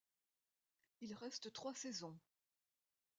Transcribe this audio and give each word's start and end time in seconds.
Il 1.01 1.13
reste 1.13 1.53
trois 1.53 1.75
saisons. 1.75 2.17